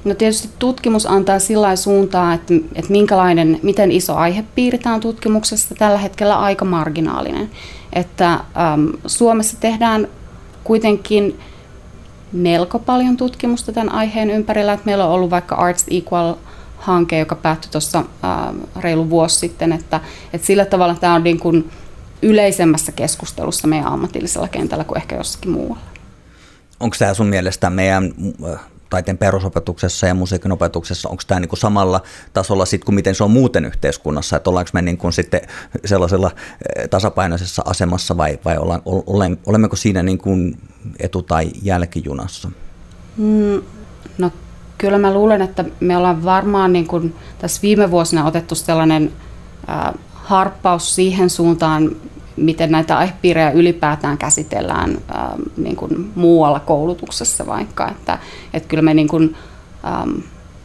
no 0.06 0.14
tietysti 0.14 0.48
tutkimus 0.58 1.06
antaa 1.06 1.38
sillä 1.38 1.76
suuntaa, 1.76 2.34
että, 2.34 2.54
että 2.74 2.92
minkälainen, 2.92 3.60
miten 3.62 3.92
iso 3.92 4.14
aihepiiri 4.14 4.78
tämä 4.78 4.94
on 4.94 5.00
tutkimuksessa 5.00 5.74
tällä 5.74 5.98
hetkellä 5.98 6.38
aika 6.38 6.64
marginaalinen 6.64 7.50
että 7.96 8.32
äm, 8.32 8.92
Suomessa 9.06 9.56
tehdään 9.60 10.08
kuitenkin 10.64 11.40
melko 12.32 12.78
paljon 12.78 13.16
tutkimusta 13.16 13.72
tämän 13.72 13.92
aiheen 13.92 14.30
ympärillä. 14.30 14.72
Että 14.72 14.86
meillä 14.86 15.06
on 15.06 15.12
ollut 15.12 15.30
vaikka 15.30 15.54
Arts 15.54 15.84
Equal-hanke, 15.90 17.18
joka 17.18 17.34
päättyi 17.34 17.70
tuossa 17.70 18.04
reilu 18.80 19.10
vuosi 19.10 19.38
sitten, 19.38 19.72
että, 19.72 20.00
että 20.32 20.46
sillä 20.46 20.64
tavalla 20.64 20.94
tämä 20.94 21.14
on 21.14 21.24
niin 21.24 21.40
kuin 21.40 21.70
yleisemmässä 22.22 22.92
keskustelussa 22.92 23.68
meidän 23.68 23.86
ammatillisella 23.86 24.48
kentällä 24.48 24.84
kuin 24.84 24.98
ehkä 24.98 25.16
jossakin 25.16 25.50
muualla. 25.50 25.84
Onko 26.80 26.96
tämä 26.98 27.14
sun 27.14 27.26
mielestä 27.26 27.70
meidän 27.70 28.12
taiteen 28.90 29.18
perusopetuksessa 29.18 30.06
ja 30.06 30.14
musiikin 30.14 30.52
opetuksessa, 30.52 31.08
onko 31.08 31.22
tämä 31.26 31.40
niinku 31.40 31.56
samalla 31.56 32.00
tasolla 32.32 32.66
sit 32.66 32.84
kuin 32.84 32.94
miten 32.94 33.14
se 33.14 33.24
on 33.24 33.30
muuten 33.30 33.64
yhteiskunnassa, 33.64 34.36
että 34.36 34.50
ollaanko 34.50 34.70
me 34.72 34.82
niinku 34.82 35.12
sitten 35.12 35.40
sellaisella 35.84 36.30
eh, 36.76 36.88
tasapainoisessa 36.88 37.62
asemassa 37.66 38.16
vai, 38.16 38.38
vai 38.44 38.58
olla, 38.58 38.82
ole, 38.86 39.30
olemmeko 39.46 39.76
siinä 39.76 40.02
niinku 40.02 40.30
etu- 40.98 41.22
tai 41.22 41.50
jälkijunassa? 41.62 42.50
Mm, 43.16 43.62
no 44.18 44.32
kyllä 44.78 44.98
mä 44.98 45.14
luulen, 45.14 45.42
että 45.42 45.64
me 45.80 45.96
ollaan 45.96 46.24
varmaan 46.24 46.72
niin 46.72 46.86
kuin 46.86 47.14
tässä 47.38 47.62
viime 47.62 47.90
vuosina 47.90 48.26
otettu 48.26 48.54
sellainen 48.54 49.12
äh, 49.68 49.94
harppaus 50.12 50.94
siihen 50.94 51.30
suuntaan, 51.30 51.96
miten 52.36 52.70
näitä 52.70 52.98
aihepiirejä 52.98 53.50
ylipäätään 53.50 54.18
käsitellään 54.18 54.90
ähm, 54.90 55.40
niin 55.56 55.76
kuin 55.76 56.12
muualla 56.14 56.60
koulutuksessa 56.60 57.46
vaikka. 57.46 57.88
Että, 57.88 58.18
että 58.54 58.68
kyllä 58.68 58.82
me 58.82 58.94
niin 58.94 59.08
kuin, 59.08 59.36
ähm, 59.84 60.18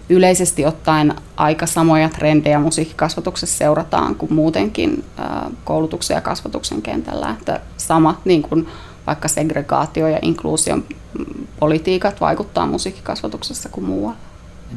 yleisesti 0.10 0.66
ottaen 0.66 1.14
aika 1.38 1.66
samoja 1.66 2.10
trendejä 2.10 2.60
musiikkikasvatuksessa 2.60 3.58
seurataan 3.58 4.16
kuin 4.16 4.34
muutenkin 4.34 5.04
äh, 5.20 5.52
koulutuksen 5.64 6.16
ja 6.16 6.22
kasvatuksen 6.22 6.82
kentällä. 6.82 7.36
Että 7.40 7.62
sama 7.78 8.22
niin 8.26 8.42
kuin 8.42 8.68
vaikka 9.08 9.28
segregaatio 9.28 10.08
ja 10.08 10.20
inkluusion 10.22 10.84
politiikat 11.60 12.22
vaikuttaa 12.22 12.66
musiikkikasvatuksessa 12.66 13.70
kuin 13.70 13.86
muualla. 13.86 14.18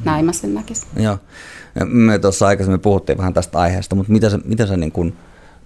Näin 0.04 0.24
mä 0.24 0.32
sen 0.32 0.54
näkisin. 0.54 0.88
Joo. 0.96 1.18
Me 1.84 2.18
tuossa 2.18 2.46
aikaisemmin 2.46 2.80
puhuttiin 2.80 3.18
vähän 3.18 3.34
tästä 3.34 3.58
aiheesta, 3.58 3.96
mutta 3.96 4.12
mitä 4.12 4.30
sä, 4.30 4.38
mitä 4.44 4.66
sä 4.66 4.76
niin 4.76 4.92
kuin 4.92 5.16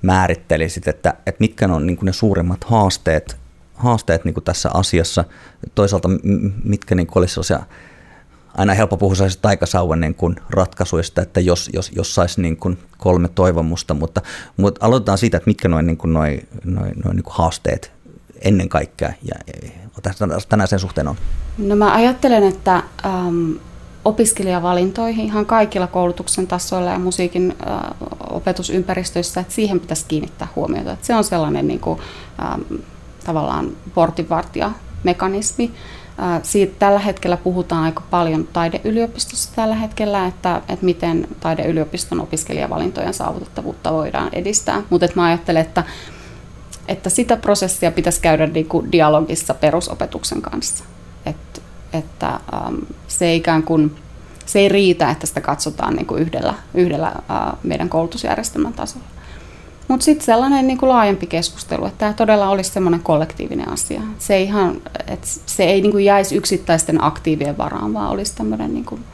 määrittelisit, 0.03 0.89
että, 0.89 1.15
että 1.27 1.41
mitkä 1.41 1.67
on 1.67 1.87
niin 1.87 1.99
ne 2.03 2.13
suurimmat 2.13 2.65
haasteet, 2.65 3.37
haasteet 3.75 4.25
niin 4.25 4.35
tässä 4.45 4.71
asiassa, 4.75 5.25
toisaalta 5.75 6.09
mitkä 6.65 6.95
niin 6.95 7.09
olisi 7.15 7.35
sellaisia, 7.35 7.61
aina 8.55 8.75
helppo 8.75 8.97
puhua 8.97 9.15
sellaisista 9.15 9.43
taikasauvan 9.43 10.01
niin 10.01 10.17
ratkaisuista, 10.51 11.23
että 11.23 11.41
jos, 11.41 11.71
jos, 11.73 11.91
jos 11.97 12.15
saisi 12.15 12.43
niin 12.43 12.59
kolme 12.99 13.29
toivomusta, 13.29 13.95
mutta, 13.95 14.23
mutta 14.57 14.87
aloitetaan 14.87 15.19
siitä, 15.19 15.37
että 15.37 15.51
mitkä 15.51 15.69
noin 15.69 15.87
niin 15.87 15.99
noi, 16.05 16.41
noi, 16.65 16.91
noi 17.05 17.15
niin 17.15 17.25
haasteet 17.29 17.93
ennen 18.43 18.69
kaikkea 18.69 19.13
ja 19.23 19.35
tänään 20.49 20.69
sen 20.69 20.79
suhteen 20.79 21.09
on? 21.09 21.17
No 21.59 21.77
mä 21.77 21.95
ajattelen, 21.95 22.43
että 22.43 22.83
ähm, 23.07 23.53
opiskelijavalintoihin 24.05 25.25
ihan 25.25 25.47
kaikilla 25.47 25.87
koulutuksen 25.87 26.47
tasoilla 26.47 26.91
ja 26.91 26.99
musiikin 26.99 27.55
äh, 27.67 27.81
opetusympäristöissä, 28.31 29.41
että 29.41 29.55
siihen 29.55 29.81
pitäisi 29.81 30.05
kiinnittää 30.09 30.49
huomiota. 30.57 30.93
Että 30.93 31.07
se 31.07 31.15
on 31.15 31.25
sellainen 31.25 31.69
niin 31.69 31.81
kuin, 31.81 32.01
ähm, 32.43 32.61
tavallaan 33.27 33.71
portinvartijamekanismi. 33.95 35.71
Äh, 36.23 36.41
siitä 36.43 36.75
tällä 36.79 36.99
hetkellä 36.99 37.37
puhutaan 37.37 37.85
aika 37.85 38.03
paljon 38.11 38.49
taideyliopistossa 38.53 39.51
tällä 39.57 39.75
hetkellä, 39.75 40.27
että, 40.27 40.63
että 40.69 40.85
miten 40.85 41.29
taideyliopiston 41.41 42.21
opiskelijavalintojen 42.21 43.15
saavutettavuutta 43.15 43.93
voidaan 43.93 44.29
edistää. 44.33 44.83
Mutta 44.91 45.07
mä 45.15 45.25
ajattelen, 45.25 45.63
että, 45.63 45.85
että 46.89 47.11
sitä 47.11 47.37
prosessia 47.37 47.91
pitäisi 47.91 48.21
käydä 48.21 48.47
niin 48.47 48.69
kuin 48.69 48.93
dialogissa 48.93 49.55
perusopetuksen 49.55 50.43
kanssa. 50.43 50.85
Että 51.27 51.61
että 51.93 52.29
ähm, 52.29 52.75
se 53.09 53.35
ikään 53.35 53.63
kuin 53.63 53.97
se 54.49 54.59
ei 54.59 54.69
riitä, 54.69 55.11
että 55.11 55.27
sitä 55.27 55.41
katsotaan 55.41 55.95
niin 55.95 56.07
kuin 56.07 56.23
yhdellä, 56.23 56.55
yhdellä 56.75 57.13
meidän 57.63 57.89
koulutusjärjestelmän 57.89 58.73
tasolla. 58.73 59.07
Mutta 59.89 60.05
sitten 60.05 60.27
sellainen 60.27 60.67
niin 60.67 60.79
kuin 60.79 60.89
laajempi 60.89 61.27
keskustelu, 61.27 61.87
että 61.87 61.99
tämä 61.99 62.13
todella 62.13 62.49
olisi 62.49 62.71
semmoinen 62.71 63.03
kollektiivinen 63.03 63.69
asia. 63.69 64.01
Se 64.19 64.35
ei, 64.35 64.45
ihan, 64.45 64.81
että 65.07 65.27
se 65.47 65.65
ei 65.65 65.81
niin 65.81 65.93
kuin 65.93 66.05
jäisi 66.05 66.37
yksittäisten 66.37 67.05
aktiivien 67.05 67.59
varaan, 67.59 67.95
vaan 67.95 68.11
olisi 68.11 68.37
tämmöinen 68.37 68.75
niin 68.75 68.85
kuin, 68.85 69.05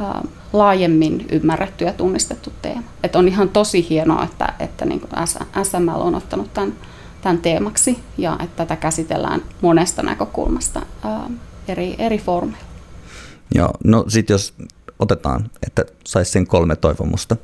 äh, 0.00 0.22
laajemmin 0.52 1.26
ymmärretty 1.32 1.84
ja 1.84 1.92
tunnistettu 1.92 2.52
teema. 2.62 2.82
Et 3.02 3.16
on 3.16 3.28
ihan 3.28 3.48
tosi 3.48 3.86
hienoa, 3.90 4.24
että, 4.24 4.52
että 4.58 4.84
niin 4.84 5.00
kuin 5.00 5.10
SML 5.62 6.00
on 6.00 6.14
ottanut 6.14 6.54
tämän, 6.54 6.72
tämän 7.22 7.38
teemaksi 7.38 7.98
ja 8.18 8.36
että 8.42 8.56
tätä 8.56 8.76
käsitellään 8.76 9.42
monesta 9.60 10.02
näkökulmasta. 10.02 10.82
Äh, 11.04 11.30
eri, 11.68 11.94
eri 11.98 12.18
formeilla. 12.18 12.70
Joo, 13.54 13.70
no 13.84 14.04
sitten 14.08 14.34
jos 14.34 14.54
otetaan, 15.00 15.50
että 15.66 15.84
saisi 16.06 16.30
sen 16.30 16.46
kolme 16.46 16.76
toivomusta. 16.76 17.36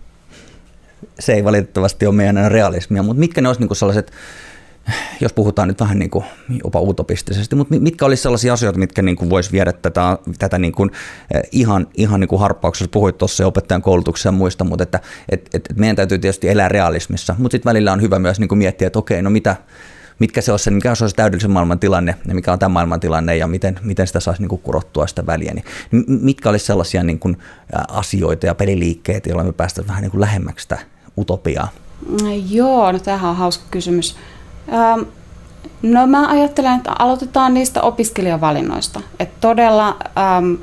Se 1.19 1.35
ei 1.35 1.45
valitettavasti 1.45 2.07
ole 2.07 2.15
meidän 2.15 2.51
realismia, 2.51 3.03
mutta 3.03 3.21
mitkä 3.21 3.41
ne 3.41 3.49
olisi 3.49 3.61
niin 3.61 3.77
sellaiset, 3.77 4.13
jos 5.21 5.33
puhutaan 5.33 5.69
nyt 5.69 5.81
vähän 5.81 5.99
niin 5.99 6.11
kuin 6.11 6.25
jopa 6.65 6.81
utopistisesti, 6.81 7.57
mutta 7.57 7.75
mitkä 7.81 8.07
olisi 8.07 8.23
sellaisia 8.23 8.53
asioita, 8.53 8.79
mitkä 8.79 9.03
niin 9.03 9.17
kuin 9.17 9.31
voisi 9.31 9.53
viedä 9.53 9.73
tätä, 9.73 10.19
tätä 10.39 10.59
niin 10.59 10.73
kuin 10.73 10.91
eh, 11.35 11.43
ihan, 11.53 11.87
ihan 11.95 12.21
niin 12.21 12.29
kuin 12.29 12.41
harppauksessa, 12.41 12.91
puhuit 12.93 13.19
tuossa 13.19 13.47
opettajan 13.47 13.83
koulutuksessa 13.83 14.29
ja 14.29 14.33
muista, 14.33 14.65
mutta 14.65 14.83
että 14.83 15.01
et, 15.29 15.51
et, 15.55 15.67
et 15.71 15.77
meidän 15.77 15.97
täytyy 15.97 16.19
tietysti 16.19 16.49
elää 16.49 16.69
realismissa, 16.69 17.35
mutta 17.39 17.55
sitten 17.55 17.71
välillä 17.71 17.93
on 17.93 18.03
hyvä 18.03 18.19
myös 18.19 18.41
niin 18.41 18.49
kuin 18.49 18.59
miettiä, 18.59 18.87
että 18.87 18.99
okei, 18.99 19.23
no 19.23 19.31
mitä, 19.31 19.57
mitkä 20.19 20.41
se 20.41 20.53
olisi, 20.53 20.71
mikä 20.71 20.95
se 20.95 21.05
olisi 21.05 21.17
täydellisen 21.17 21.51
maailman 21.51 21.79
tilanne 21.79 22.15
ja 22.29 22.35
mikä 22.35 22.53
on 22.53 22.59
tämä 22.59 22.73
maailman 22.73 23.01
tilanne 23.01 23.37
ja 23.37 23.47
miten, 23.47 23.79
miten 23.83 24.07
sitä 24.07 24.21
saisi 24.21 24.43
niin 24.43 24.49
kuin 24.49 24.63
kurottua 24.63 25.07
sitä 25.07 25.27
väliä. 25.27 25.55
Niin, 25.55 25.65
mitkä 26.09 26.49
olisi 26.49 26.67
sellaisia 26.67 27.03
niin 27.03 27.19
kuin, 27.19 27.39
asioita 27.89 28.47
ja 28.47 28.55
peliliikkeitä, 28.55 29.29
joilla 29.29 29.45
me 29.45 29.53
päästään 29.53 29.89
vähän 29.89 30.03
niin 30.03 30.11
kuin 30.11 30.21
lähemmäksi 30.21 30.63
sitä 30.63 30.79
utopiaa? 31.19 31.69
Joo, 32.51 32.93
no 32.93 32.99
tämähän 32.99 33.31
on 33.31 33.37
hauska 33.37 33.65
kysymys. 33.71 34.17
Ähm, 34.73 35.01
no 35.83 36.07
mä 36.07 36.29
ajattelen, 36.29 36.77
että 36.77 36.93
aloitetaan 36.99 37.55
niistä 37.55 37.83
opiskelijavalinnoista. 37.83 39.01
Että 39.21 39.37
todella 39.41 39.97
ähm, 40.19 40.55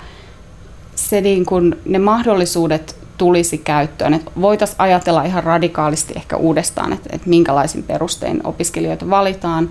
se 0.95 1.21
niin 1.21 1.45
kun, 1.45 1.75
ne 1.85 1.99
mahdollisuudet 1.99 3.02
tulisi 3.17 3.57
käyttöön. 3.57 4.19
Voitaisiin 4.41 4.81
ajatella 4.81 5.23
ihan 5.23 5.43
radikaalisti 5.43 6.13
ehkä 6.15 6.37
uudestaan, 6.37 6.93
että, 6.93 7.09
että 7.13 7.29
minkälaisin 7.29 7.83
perustein 7.83 8.41
opiskelijoita 8.43 9.09
valitaan. 9.09 9.69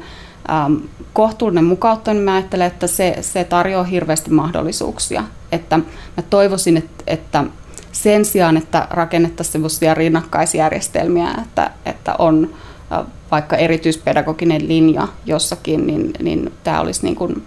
Ähm, 0.50 0.74
kohtuullinen 1.12 1.64
mukauttaminen, 1.64 2.24
mä 2.24 2.34
ajattelen, 2.34 2.66
että 2.66 2.86
se, 2.86 3.16
se 3.20 3.44
tarjoaa 3.44 3.84
hirveästi 3.84 4.30
mahdollisuuksia. 4.30 5.24
Että 5.52 5.78
mä 6.16 6.22
toivoisin, 6.30 6.76
että, 6.76 7.04
että 7.06 7.44
sen 7.92 8.24
sijaan, 8.24 8.56
että 8.56 8.86
rakennettaisiin 8.90 9.52
sellaisia 9.52 9.94
rinnakkaisjärjestelmiä, 9.94 11.34
että, 11.42 11.70
että 11.86 12.14
on 12.18 12.50
äh, 12.92 13.06
vaikka 13.30 13.56
erityispedagoginen 13.56 14.68
linja 14.68 15.08
jossakin, 15.26 15.86
niin, 15.86 16.10
niin 16.22 16.52
tämä 16.64 16.80
olisi 16.80 17.04
niin 17.04 17.16
kuin 17.16 17.42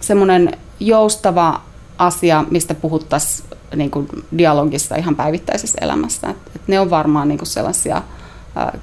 semmoinen 0.00 0.58
joustava 0.80 1.60
asia, 1.98 2.44
mistä 2.50 2.74
puhuttaisiin 2.74 3.48
niin 3.76 3.90
kuin 3.90 4.08
dialogissa 4.38 4.96
ihan 4.96 5.16
päivittäisessä 5.16 5.78
elämässä. 5.80 6.30
Et, 6.30 6.36
et 6.56 6.68
ne 6.68 6.80
on 6.80 6.90
varmaan 6.90 7.28
niin 7.28 7.38
kuin 7.38 7.48
sellaisia 7.48 7.96
ä, 7.96 8.02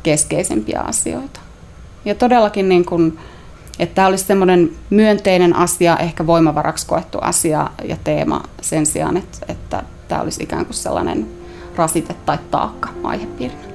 keskeisempiä 0.04 0.82
asioita. 0.82 1.40
Ja 2.06 2.16
todellakin, 2.16 2.70
niin 2.70 2.86
kuin, 2.86 3.20
että 3.80 3.96
tämä 3.96 4.08
olisi 4.08 4.24
semmoinen 4.24 4.72
myönteinen 4.90 5.56
asia, 5.56 5.98
ehkä 5.98 6.28
voimavaraksi 6.28 6.88
koettu 6.88 7.18
asia 7.22 7.70
ja 7.84 7.98
teema 8.04 8.44
sen 8.62 8.86
sijaan, 8.86 9.18
että, 9.18 9.38
että 9.48 9.84
tämä 10.08 10.22
olisi 10.22 10.44
ikään 10.44 10.66
kuin 10.66 10.76
sellainen 10.76 11.28
rasite 11.76 12.14
tai 12.26 12.38
taakka 12.52 12.90
aihepiirinä. 13.04 13.70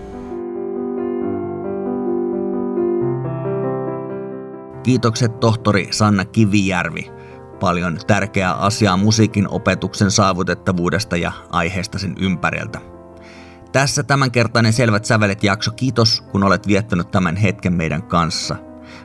Kiitokset 4.82 5.40
tohtori 5.40 5.88
Sanna 5.90 6.24
Kivijärvi 6.24 7.10
paljon 7.64 7.98
tärkeää 8.06 8.54
asiaa 8.54 8.96
musiikin 8.96 9.48
opetuksen 9.48 10.10
saavutettavuudesta 10.10 11.16
ja 11.16 11.32
aiheesta 11.50 11.98
sen 11.98 12.14
ympäriltä. 12.20 12.80
Tässä 13.72 14.02
tämänkertainen 14.02 14.72
Selvät 14.72 15.04
sävelet 15.04 15.44
jakso. 15.44 15.70
Kiitos, 15.70 16.20
kun 16.20 16.44
olet 16.44 16.66
viettänyt 16.66 17.10
tämän 17.10 17.36
hetken 17.36 17.72
meidän 17.72 18.02
kanssa. 18.02 18.56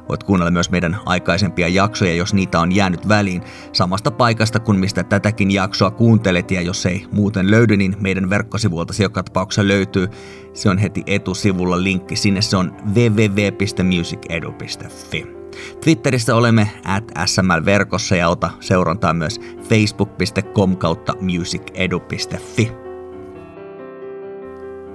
Voit 0.09 0.23
kuunnella 0.23 0.51
myös 0.51 0.71
meidän 0.71 0.97
aikaisempia 1.05 1.67
jaksoja, 1.67 2.13
jos 2.13 2.33
niitä 2.33 2.59
on 2.59 2.75
jäänyt 2.75 3.07
väliin, 3.07 3.41
samasta 3.73 4.11
paikasta 4.11 4.59
kuin 4.59 4.79
mistä 4.79 5.03
tätäkin 5.03 5.51
jaksoa 5.51 5.91
kuuntelet, 5.91 6.51
ja 6.51 6.61
jos 6.61 6.85
ei 6.85 7.05
muuten 7.11 7.51
löydy, 7.51 7.77
niin 7.77 7.95
meidän 7.99 8.29
verkkosivuilta 8.29 9.03
joka 9.03 9.23
tapauksessa 9.23 9.67
löytyy. 9.67 10.07
Se 10.53 10.69
on 10.69 10.77
heti 10.77 11.03
etusivulla 11.07 11.83
linkki 11.83 12.15
sinne, 12.15 12.41
se 12.41 12.57
on 12.57 12.75
www.musicedu.fi. 12.95 15.38
Twitterissä 15.83 16.35
olemme 16.35 16.71
at 16.85 17.11
sml-verkossa 17.25 18.15
ja 18.15 18.29
ota 18.29 18.49
seurantaa 18.59 19.13
myös 19.13 19.41
facebook.com 19.69 20.77
kautta 20.77 21.13
musicedu.fi. 21.21 22.71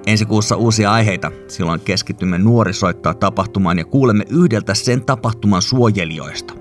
Ensi 0.07 0.27
kuussa 0.27 0.57
uusia 0.57 0.93
aiheita. 0.93 1.31
Silloin 1.49 1.81
keskitymme 1.81 2.39
nuorisoittaa 2.39 3.15
tapahtumaan 3.15 3.79
ja 3.79 3.85
kuulemme 3.85 4.25
yhdeltä 4.31 4.75
sen 4.75 5.05
tapahtuman 5.05 5.63
suojelijoista. 5.63 6.55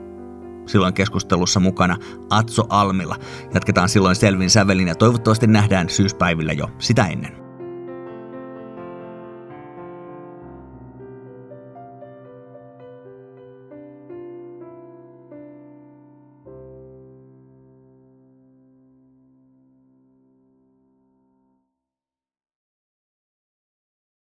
Silloin 0.66 0.94
keskustelussa 0.94 1.60
mukana 1.60 1.98
Atso 2.30 2.66
Almilla. 2.70 3.16
Jatketaan 3.54 3.90
silloin 3.90 4.16
selvin 4.16 4.50
sävelin 4.50 4.88
ja 4.88 4.96
toivottavasti 4.96 5.48
nähdään 5.48 5.90
syyspäivillä 5.90 6.54
jo 6.54 6.70
sitä 6.80 7.06
ennen. 7.06 7.43